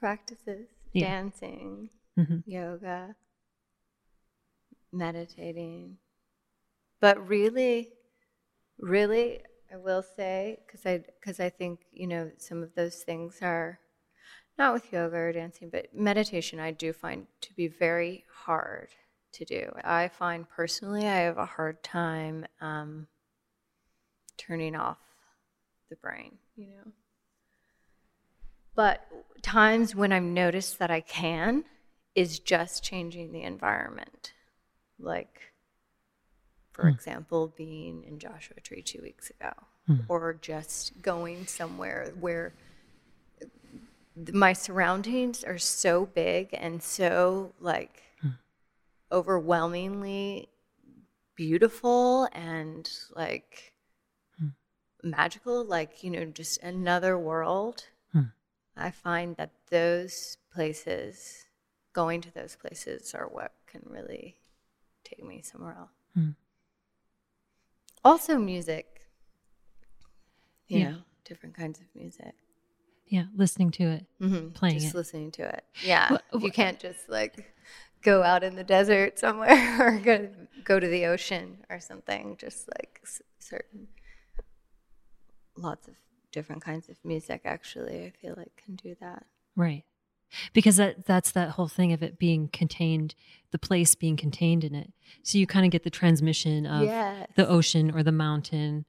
[0.00, 1.08] practices, Yeah.
[1.08, 2.42] dancing, Mhm.
[2.46, 3.14] yoga,
[4.92, 5.98] meditating.
[7.00, 7.92] But really,
[8.78, 9.40] really,
[9.72, 13.80] I will say, because I, cause I think, you know, some of those things are
[14.58, 18.90] not with yoga or dancing, but meditation I do find to be very hard
[19.34, 19.70] to do.
[19.84, 23.08] I find personally I have a hard time um,
[24.38, 24.98] turning off
[25.90, 26.92] the brain, you know.
[28.74, 29.06] But
[29.42, 31.64] times when I've noticed that I can
[32.14, 34.32] is just changing the environment.
[34.98, 35.40] Like,
[36.72, 36.88] for hmm.
[36.88, 39.52] example, being in Joshua Tree two weeks ago,
[39.86, 39.96] hmm.
[40.08, 42.52] or just going somewhere where
[44.32, 48.30] my surroundings are so big and so like hmm.
[49.10, 50.48] overwhelmingly
[51.36, 53.72] beautiful and like
[55.02, 57.86] magical, like, you know, just another world.
[58.80, 61.46] I find that those places,
[61.92, 64.38] going to those places, are what can really
[65.04, 66.34] take me somewhere else.
[68.04, 69.06] Also, music.
[70.68, 70.90] You Yeah.
[70.90, 72.34] know, different kinds of music.
[73.06, 74.98] Yeah, listening to it, hmm playing just it.
[74.98, 75.64] listening to it.
[75.82, 77.52] Yeah, Wha- you can't just like
[78.02, 79.50] go out in the desert somewhere
[79.96, 80.28] or go
[80.62, 82.36] go to the ocean or something.
[82.38, 83.88] Just like s- certain,
[85.56, 85.94] lots of
[86.32, 87.42] different kinds of music.
[87.44, 89.24] Actually, I feel like can do that.
[89.56, 89.84] Right.
[90.52, 93.14] Because that that's that whole thing of it being contained,
[93.50, 94.92] the place being contained in it.
[95.22, 97.28] So you kind of get the transmission of Yes.
[97.34, 98.84] the ocean or the mountain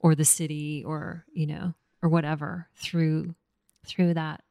[0.00, 3.34] or the city or, you know, or whatever through
[3.86, 4.42] through that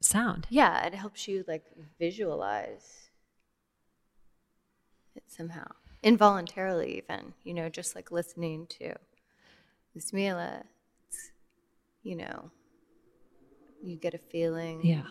[0.00, 0.46] sound.
[0.48, 1.64] Yeah, it helps you like
[1.98, 3.00] visualize.
[5.16, 5.66] it somehow
[6.02, 8.94] involuntarily, even you know, just like listening to
[9.96, 10.64] Luzmila,
[12.04, 12.50] you know,
[13.82, 15.06] you get a feeling, Yeah.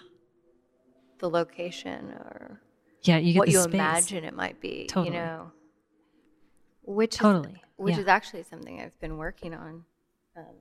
[1.19, 2.61] the location or
[3.01, 3.17] Yeah.
[3.17, 3.73] You get what you space.
[3.73, 5.07] imagine it might be, Totally.
[5.17, 5.51] you know,
[6.83, 8.01] which Totally, is, which yeah.
[8.01, 9.85] is actually something I've been working on,
[10.37, 10.55] um,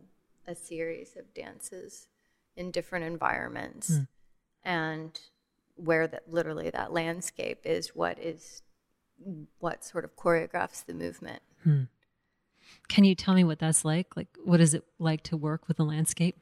[0.47, 2.09] a series of dances
[2.57, 4.03] in different environments, Hmm.
[4.65, 5.21] and
[5.77, 8.63] where that literally that landscape is what is
[9.61, 11.43] what sort of choreographs the movement.
[12.89, 14.17] Can you tell me what that's like?
[14.17, 16.39] Like, what is it like to work with the landscape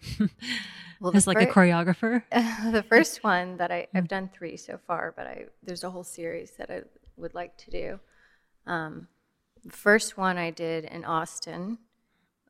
[1.01, 2.23] Well, as like a choreographer?
[2.73, 6.05] the first one that I, I've done three so far, but I there's a whole
[6.05, 6.83] series that I
[7.17, 8.01] would like to do.
[8.67, 9.09] Um,
[9.65, 11.79] the first one I did in Austin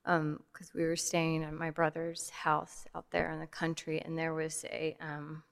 [0.05, 4.35] because we were staying at my brother's house out there in the country, and there
[4.35, 5.43] was a um,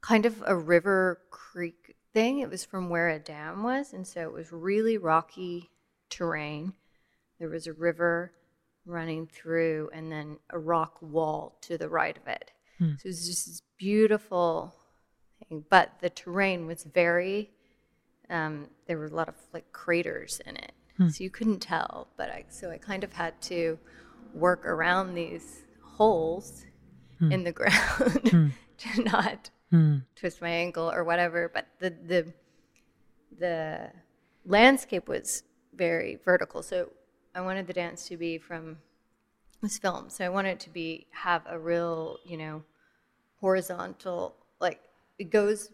[0.00, 2.40] kind of a river creek thing.
[2.40, 5.70] It was from where a dam was, and so it was really rocky
[6.10, 6.74] terrain.
[7.38, 8.32] There was a river
[8.88, 12.50] running through, and then a rock wall to the right of it.
[12.78, 12.92] Hmm.
[12.98, 14.74] So it was just this beautiful
[15.38, 17.50] thing, but the terrain was very.
[18.30, 21.08] Um, there were a lot of like craters in it, hmm.
[21.08, 22.08] so you couldn't tell.
[22.16, 23.78] But I so I kind of had to
[24.34, 26.64] work around these holes
[27.18, 27.30] hmm.
[27.30, 29.50] in the ground to not
[30.16, 31.50] twist my ankle or whatever.
[31.52, 32.32] But the the
[33.38, 33.90] the
[34.44, 35.42] landscape was
[35.74, 36.90] very vertical, so
[37.38, 38.78] I wanted the dance to be from
[39.62, 40.10] this film.
[40.10, 42.64] So I wanted it to be have a real, you know,
[43.40, 44.80] horizontal like
[45.20, 45.70] it goes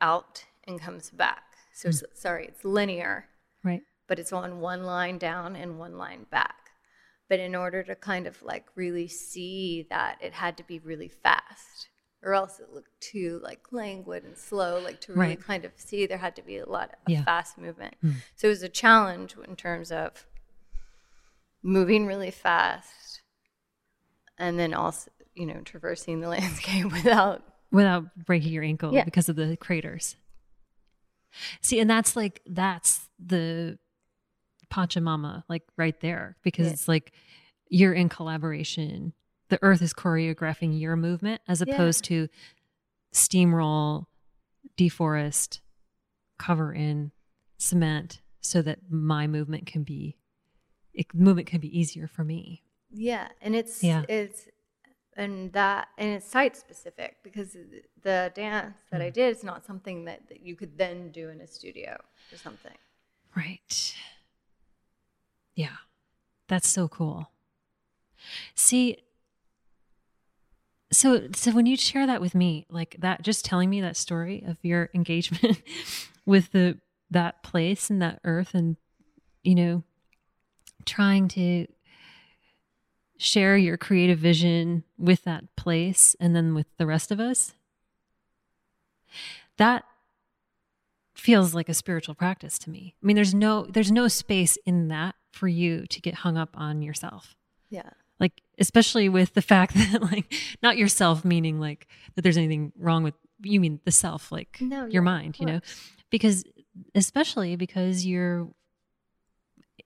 [0.00, 1.44] out and comes back.
[1.72, 1.90] So hmm.
[1.90, 3.26] it's, sorry, it's linear
[3.62, 3.82] Right.
[4.08, 6.56] but it's on one line down and one line back.
[7.28, 11.06] But in order to kind of like really see that, it had to be really
[11.08, 11.88] fast,
[12.20, 14.80] or else it looked too like languid and slow.
[14.80, 15.40] Like to really Right.
[15.40, 17.22] kind of see, there had to be a lot of Yeah.
[17.22, 17.94] fast movement.
[18.00, 18.10] Hmm.
[18.34, 20.26] So it was a challenge in terms of
[21.62, 23.22] moving really fast,
[24.38, 27.42] and then also you know traversing the landscape without
[27.72, 29.04] Without breaking your ankle Yeah.
[29.04, 30.16] because of the craters.
[31.60, 33.78] See, and that's like, that's the
[34.72, 36.72] Pachamama, like right there, because Yeah.
[36.72, 37.12] it's like
[37.68, 39.12] you're in collaboration.
[39.50, 41.74] The earth is choreographing your movement as Yeah.
[41.74, 42.28] opposed to
[43.12, 44.06] steamroll,
[44.76, 45.60] deforest,
[46.38, 47.12] cover in
[47.56, 50.16] cement so that my movement can be
[50.94, 52.62] it, movement can be easier for me.
[52.90, 54.04] Yeah, and it's Yeah.
[54.08, 54.48] it's
[55.16, 57.56] and that and it's site specific because
[58.02, 59.14] the dance that I mm.
[59.14, 61.98] did is not something that, that you could then do in a studio
[62.32, 62.76] or something.
[63.36, 63.94] Right.
[65.54, 65.76] Yeah.
[66.48, 67.30] That's so cool.
[68.54, 68.98] See,
[70.92, 74.42] so so when you share that with me, like that just telling me that story
[74.46, 75.62] of your engagement
[76.26, 76.78] with the
[77.10, 78.76] that place and that earth and
[79.42, 79.84] you know
[80.90, 81.66] trying to
[83.16, 87.52] share your creative vision with that place and then with the rest of us
[89.58, 89.84] that
[91.14, 92.94] feels like a spiritual practice to me.
[93.02, 96.50] I mean, there's no there's no space in that for you to get hung up
[96.54, 97.36] on yourself.
[97.68, 97.90] Yeah.
[98.18, 103.02] Like especially with the fact that like not yourself meaning like that there's anything wrong
[103.02, 105.60] with you mean the self like No, your yeah, mind, you know.
[106.10, 106.42] Because
[106.94, 108.48] especially because you're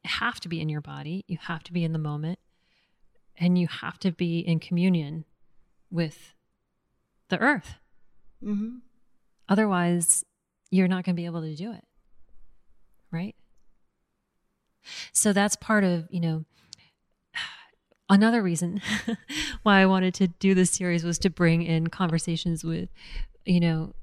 [0.05, 2.39] have to be in your body, you have to be in the moment
[3.37, 5.25] and you have to be in communion
[5.91, 6.35] with
[7.29, 7.77] the earth.
[8.43, 8.77] Mm-hmm.
[9.49, 10.25] Otherwise,
[10.71, 11.85] you're not going to be able to do it.
[13.11, 13.35] Right?
[15.13, 16.45] So that's part of, you know,
[18.09, 18.81] another reason
[19.63, 22.89] why I wanted to do this series was to bring in conversations with,
[23.45, 23.95] you know,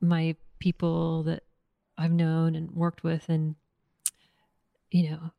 [0.00, 1.42] my people that
[1.98, 3.56] I've known and worked with and
[4.90, 5.30] you know,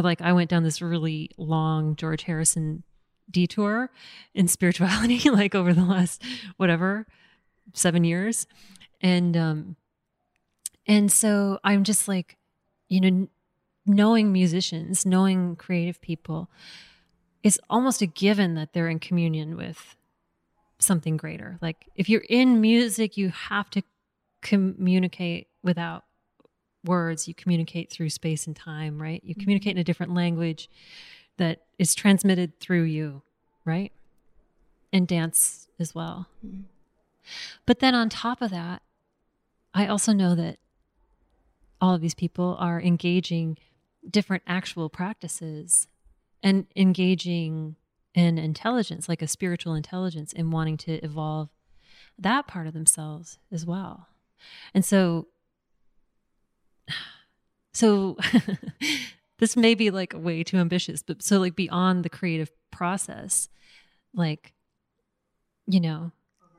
[0.00, 2.82] like I went down this really long George Harrison
[3.30, 3.90] detour
[4.34, 6.22] in spirituality like over the last
[6.56, 7.06] whatever
[7.74, 8.46] 7 years
[9.00, 9.76] and um
[10.86, 12.36] and so I'm just like
[12.88, 13.28] you know
[13.84, 16.50] knowing musicians, knowing creative people
[17.42, 19.96] it's almost a given that they're in communion with
[20.78, 21.58] something greater.
[21.60, 23.82] Like if you're in music, you have to
[24.42, 26.04] communicate without
[26.84, 27.28] words.
[27.28, 29.22] You communicate through space and time, right?
[29.24, 29.42] You mm-hmm.
[29.42, 30.68] communicate in a different language
[31.38, 33.22] that is transmitted through you,
[33.64, 33.92] right?
[34.92, 36.26] And dance as well.
[36.44, 36.62] Mm-hmm.
[37.66, 38.82] But then on top of that,
[39.74, 40.58] I also know that
[41.80, 43.58] all of these people are engaging
[44.08, 45.88] different actual practices
[46.42, 47.76] and engaging
[48.14, 51.48] in intelligence, like a spiritual intelligence, and wanting to evolve
[52.18, 54.08] that part of themselves as well.
[54.74, 55.28] And so
[57.72, 58.16] so
[59.38, 63.48] this may be like way too ambitious, but so like beyond the creative process,
[64.14, 64.52] like,
[65.66, 66.12] you know,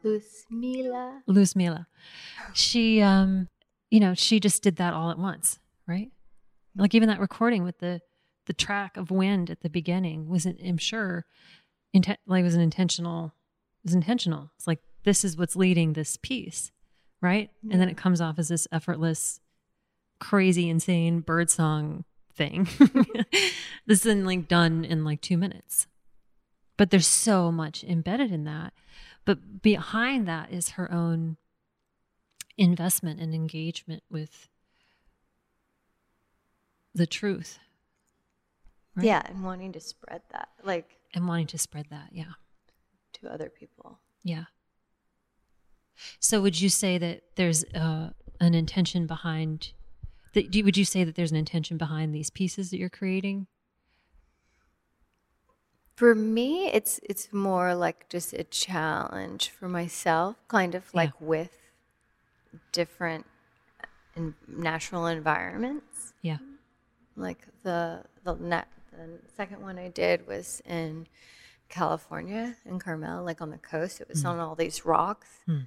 [0.04, 1.22] Luzmila.
[1.28, 1.88] Luz Mila,
[2.54, 3.48] she, um,
[3.90, 6.12] you know, she just did that all at once, right?
[6.76, 8.02] Like even that recording with the
[8.46, 11.26] the track of wind at the beginning wasn't, I'm sure,
[11.96, 13.34] inten- like was an intentional.
[13.84, 14.52] It was intentional.
[14.58, 16.72] It's like this is what's leading this piece,
[17.22, 17.50] right?
[17.72, 19.40] And then it comes off as this effortless,
[20.20, 22.68] crazy, insane bird song thing.
[23.86, 25.88] this is like done in like two minutes.
[26.78, 28.74] But there's so much embedded in that.
[29.26, 31.38] But behind that is her own
[32.58, 34.50] investment and engagement with
[36.94, 37.60] the truth
[38.96, 39.06] Right.
[39.06, 42.10] Yeah, and wanting to spread that like and wanting to spread that.
[42.12, 42.34] Yeah.
[43.14, 44.00] to other people.
[44.24, 44.46] Yeah.
[46.20, 49.74] So would you say that there's uh, an intention behind
[50.34, 53.48] that would you say that there's an intention behind these pieces that you're creating?
[55.96, 61.60] For me, it's it's more like just a challenge for myself, kind of like with
[62.72, 63.26] different
[63.82, 66.14] uh, in natural environments.
[66.24, 66.38] Yeah.
[67.16, 71.06] Like the the net, the second one I did was in
[71.70, 74.02] California in Carmel, like on the coast.
[74.02, 74.30] It was hmm.
[74.30, 75.62] on all these rocks, hmm.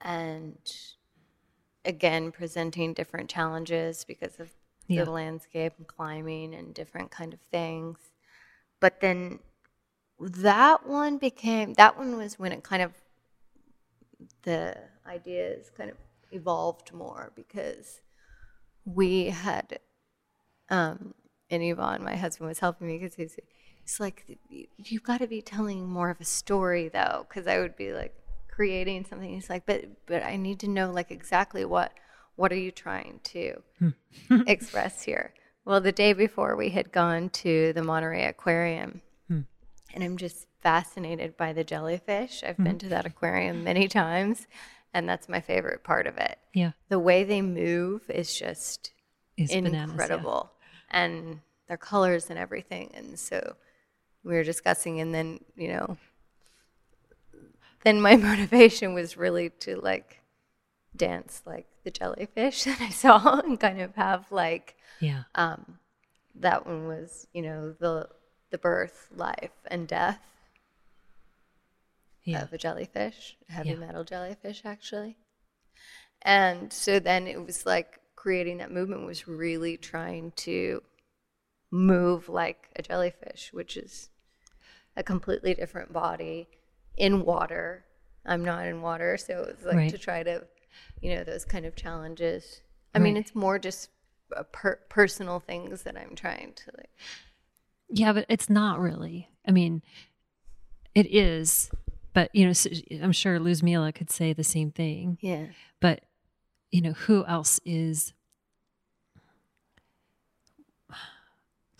[0.00, 0.58] and
[1.84, 4.50] again presenting different challenges because of
[4.88, 5.04] Yeah.
[5.04, 7.98] the landscape and climbing and different kind of things.
[8.80, 9.40] But then
[10.18, 12.92] that one became that one was when it kind of
[14.42, 14.76] the
[15.06, 15.96] ideas kind of
[16.30, 18.02] evolved more because
[18.84, 19.78] we had
[20.68, 21.14] um
[21.50, 23.36] and Yvonne, my husband, was helping me because he's,
[23.82, 24.38] he's like,
[24.78, 28.14] you've got to be telling more of a story though, because I would be like
[28.60, 29.32] creating something.
[29.32, 31.94] He's like, but but I need to know like exactly what
[32.36, 33.88] what are you trying to hmm.
[34.46, 35.32] express here.
[35.64, 39.40] Well, the day before we had gone to the Monterey Aquarium, hmm.
[39.94, 42.44] and I'm just fascinated by the jellyfish.
[42.46, 42.64] I've hmm.
[42.64, 44.46] been to that aquarium many times,
[44.92, 46.38] and that's my favorite part of it.
[46.52, 46.72] Yeah.
[46.90, 48.92] The way they move is just
[49.38, 49.84] Is bananas, yeah.
[49.84, 50.52] incredible
[50.90, 53.54] and their colors and everything and so
[54.24, 55.96] we were discussing and then you know
[57.84, 60.20] then my motivation was really to like
[60.96, 65.22] dance like the jellyfish that i saw and kind of have like Yeah.
[65.34, 65.78] um
[66.34, 68.08] that one was you know the
[68.50, 70.20] the birth life and death
[72.24, 72.42] Yeah.
[72.42, 73.76] of a jellyfish, a heavy Yeah.
[73.76, 75.16] metal jellyfish, actually.
[76.22, 80.82] And so then it was like creating that movement was really trying to
[81.70, 84.10] move like a jellyfish, which is
[84.96, 86.48] a completely different body
[86.96, 87.84] in water.
[88.26, 89.90] I'm not in water, so it's like Right.
[89.90, 90.44] to try to,
[91.00, 92.60] you know, those kind of challenges.
[92.94, 93.88] I mean, it's more just
[94.36, 96.90] uh, per- personal things that I'm trying to like.
[97.88, 99.28] Yeah, but it's not really.
[99.46, 99.82] I mean,
[100.94, 101.70] it is,
[102.12, 102.52] but you know,
[103.02, 105.18] I'm sure Luzmila could say the same thing.
[105.20, 105.46] Yeah.
[105.80, 106.02] But
[106.70, 108.12] you know, who else is?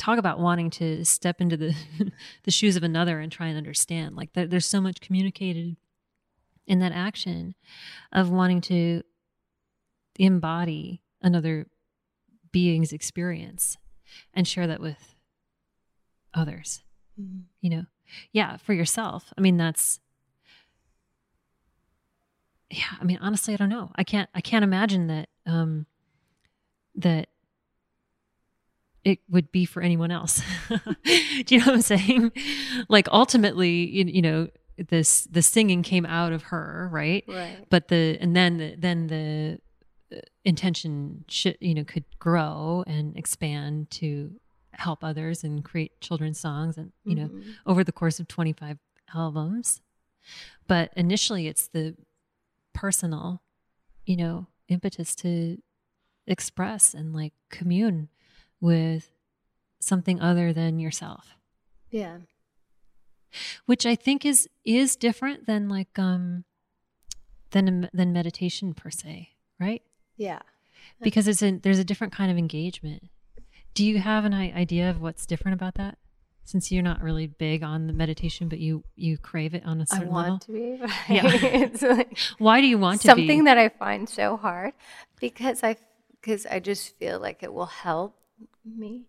[0.01, 1.75] Talk about wanting to step into the
[2.45, 4.17] the shoes of another and try and understand.
[4.17, 5.77] Like there, there's so much communicated
[6.67, 7.55] in that action
[8.11, 9.03] of wanting to
[10.19, 11.67] embody another
[12.51, 13.77] being's experience
[14.35, 15.15] and share that with
[16.35, 16.83] others
[17.61, 17.85] you know?
[18.33, 19.33] Yeah for yourself.
[19.37, 20.01] I mean that's
[22.73, 23.91] yeah i mean honestly i don't know.
[23.97, 25.87] I can't i can't imagine that um
[26.97, 27.29] that
[29.05, 30.43] it would be for anyone else.
[30.69, 32.33] Do you know what i'm saying?
[32.89, 34.49] Like ultimately you, you know
[34.89, 37.25] this the singing came out of her right?
[37.29, 37.67] Right.
[37.69, 39.59] but the and then the, then the
[40.17, 44.33] uh, intention should you know could grow and expand to
[44.73, 47.31] help others and create children's songs and you know
[47.67, 48.79] over the course of 25
[49.15, 49.81] albums.
[50.67, 51.97] But initially it's the
[52.75, 53.43] personal
[54.07, 55.59] you know impetus to
[56.27, 58.09] express and like commune
[58.61, 59.11] with
[59.81, 61.35] something other than yourself
[61.91, 62.19] Yeah.
[63.67, 66.45] which i think is is different than like um
[67.53, 69.83] than than meditation per se right
[70.17, 70.41] Yeah.
[71.03, 73.05] because it's a, there's a different kind of engagement
[73.75, 75.97] do you have an idea of what's different about that
[76.45, 79.87] since you're not really big on the meditation but you you crave it on a
[79.87, 80.19] certain level.
[80.19, 80.81] I want level to be.
[81.15, 81.43] Right?
[81.43, 81.63] Yeah.
[81.65, 84.73] it's like why do you want to be something be that I find so hard
[85.21, 85.77] because I
[86.21, 88.17] because I just feel like it will help
[88.65, 89.07] me.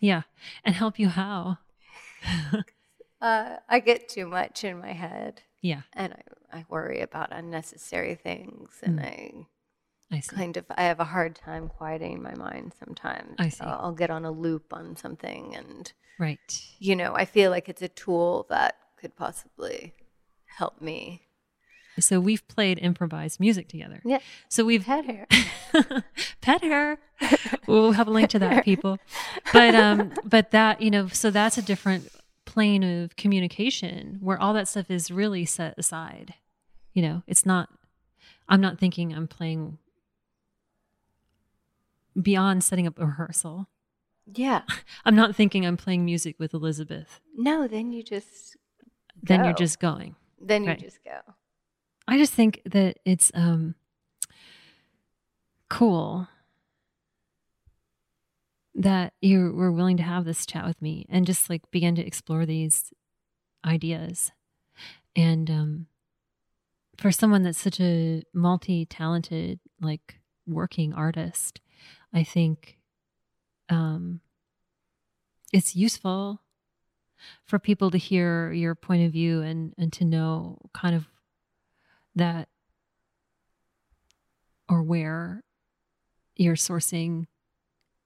[0.00, 0.22] yeah
[0.64, 1.58] and help you how
[3.20, 6.12] Uh, I get too much in my head yeah and
[6.52, 9.04] I, I worry about unnecessary things and Mm.
[9.04, 9.46] I
[10.16, 10.36] I see.
[10.36, 13.36] kind of I have a hard time quieting my mind sometimes.
[13.38, 13.64] I see.
[13.64, 16.62] I'll, I'll get on a loop on something and Right.
[16.80, 19.94] you know, I feel like it's a tool that could possibly
[20.58, 21.22] help me.
[22.00, 24.00] So we've played improvised music together.
[24.04, 24.18] Yeah.
[24.48, 25.26] So we've Head hair.
[26.40, 26.98] pet her.
[27.66, 28.98] we'll have a link to that, people.
[29.52, 32.08] But um, but that you know, so that's a different
[32.44, 36.34] plane of communication where all that stuff is really set aside.
[36.92, 37.68] You know, it's not.
[38.48, 39.78] I'm not thinking I'm playing
[42.20, 43.68] beyond setting up a rehearsal.
[44.34, 44.62] Yeah.
[45.04, 47.20] I'm not thinking I'm playing music with Elizabeth.
[47.36, 48.56] No, then you just
[49.22, 50.16] Then you're just going.
[50.40, 50.78] then you Right.
[50.80, 51.18] just go.
[52.06, 53.74] I just think that it's um
[55.68, 56.28] cool
[58.74, 62.06] that you were willing to have this chat with me and just like begin to
[62.06, 62.92] explore these
[63.64, 64.32] ideas.
[65.14, 65.86] And um
[66.98, 71.60] for someone that's such a multi-talented like working artist,
[72.12, 72.78] I think
[73.68, 74.20] um
[75.52, 76.40] it's useful
[77.44, 81.06] for people to hear your point of view and and to know kind of
[82.14, 82.48] that
[84.68, 85.44] or where
[86.36, 87.26] you're sourcing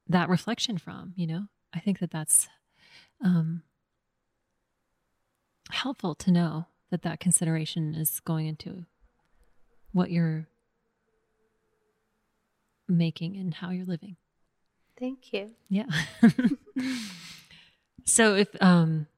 [0.08, 1.46] that reflection from you know?
[1.74, 2.48] I think that that's
[3.22, 3.62] um
[5.70, 8.86] helpful to know that that consideration is going into
[9.92, 10.46] what you're
[12.88, 14.16] making and how you're living.
[14.98, 15.50] Thank you.
[15.68, 15.86] yeah.
[18.06, 19.08] So if um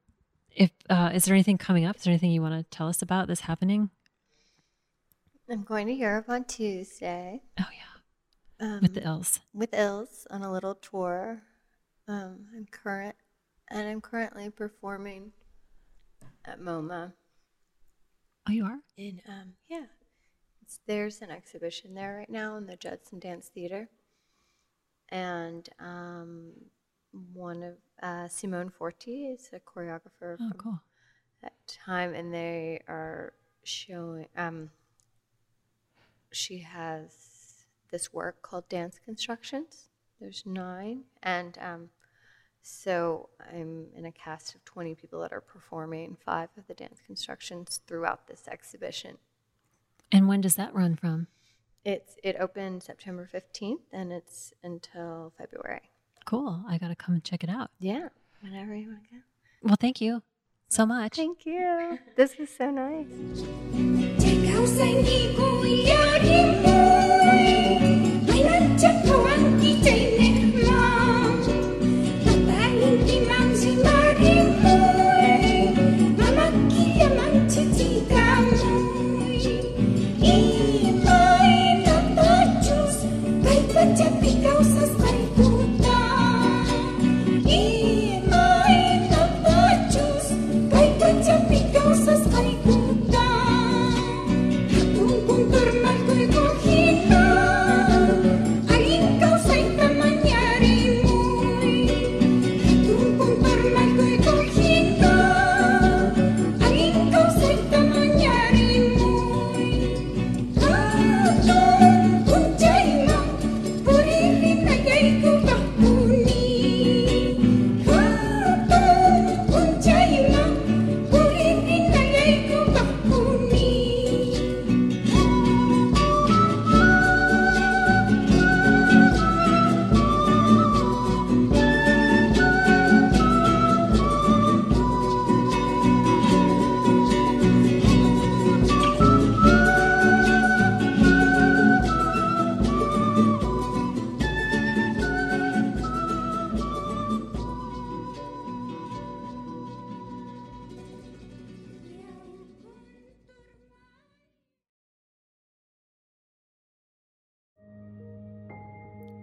[0.57, 1.97] if uh is there anything coming up?
[1.97, 3.91] Is there anything you want to tell us about that's happening?
[5.51, 7.43] I'm going to Europe on Tuesday.
[7.61, 7.88] Oh yeah
[8.61, 11.43] um, with the ills with Ills on a little tour.
[12.07, 13.17] Um, I'm current,
[13.69, 15.33] and I'm currently performing
[16.45, 17.13] at MoMA.
[18.49, 19.87] oh you are In um, yeah,
[20.63, 23.89] it's, there's an exhibition there right now in the Judson Dance Theater,
[25.11, 26.53] and um,
[27.33, 30.81] one of uh, Simone Forti is a choreographer oh cool
[31.43, 33.33] that time, and they are
[33.65, 34.27] showing.
[34.37, 34.71] Um,
[36.31, 37.28] she has
[37.91, 39.89] this work called Dance Constructions.
[40.21, 41.89] There's nine, and um,
[42.63, 47.01] so I'm in a cast of 20 people that are performing five of the dance
[47.07, 49.19] constructions throughout this exhibition.
[50.11, 51.29] and when does that run from
[51.85, 55.91] It's it opened September 15th, and it's until February.
[56.25, 58.09] cool i gotta come and check it out Yeah,
[58.41, 59.21] whenever you want to go.
[59.63, 60.23] well thank you
[60.69, 61.99] so much Thank you.
[62.17, 63.07] This was so nice.